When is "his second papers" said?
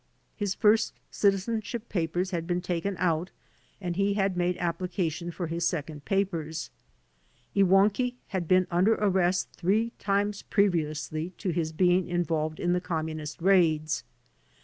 5.45-6.71